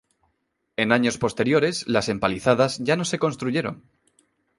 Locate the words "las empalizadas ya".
1.87-2.95